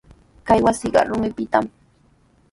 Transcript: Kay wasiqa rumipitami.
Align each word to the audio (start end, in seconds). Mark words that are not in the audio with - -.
Kay 0.47 0.59
wasiqa 0.65 1.01
rumipitami. 1.09 1.71